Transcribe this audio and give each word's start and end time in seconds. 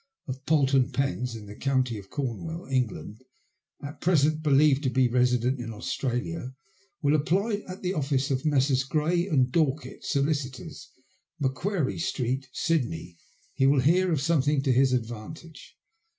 of 0.25 0.43
Polton 0.47 0.91
Penna, 0.91 1.29
in 1.35 1.45
the 1.45 1.53
Comity 1.55 1.99
of 1.99 2.09
Cornwall, 2.09 2.65
England, 2.65 3.21
at 3.83 4.01
present 4.01 4.41
believed 4.41 4.81
to 4.81 4.89
be 4.89 5.07
resident 5.07 5.59
in 5.59 5.71
Australia, 5.71 6.55
will 7.03 7.15
apply 7.15 7.61
at 7.67 7.83
the 7.83 7.93
office 7.93 8.31
of 8.31 8.43
Messrs. 8.43 8.83
Grey 8.83 9.27
and 9.27 9.51
Dawkett, 9.51 10.03
solicitors, 10.03 10.89
Macqaarie 11.39 11.99
Street, 12.01 12.47
Sydney, 12.51 13.15
he 13.53 13.67
will 13.67 13.81
hear 13.81 14.11
of 14.11 14.21
something 14.21 14.63
to 14.63 14.71
his 14.73 14.91
advantage. 14.91 15.77